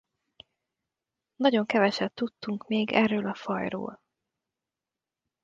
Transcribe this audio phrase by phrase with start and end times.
[1.35, 4.01] Nagyon keveset tudunk még erről a fajról.